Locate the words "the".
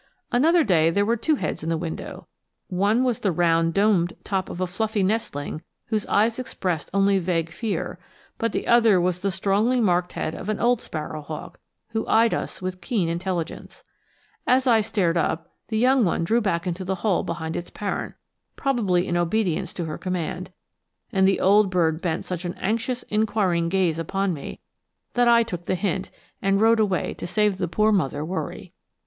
1.69-1.77, 3.19-3.31, 8.51-8.65, 9.19-9.29, 15.67-15.77, 16.83-16.95, 21.27-21.39, 25.65-25.75, 27.59-27.67